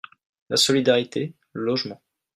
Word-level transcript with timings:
la 0.49 0.57
solidarité, 0.57 1.35
le 1.53 1.63
logement. 1.65 2.01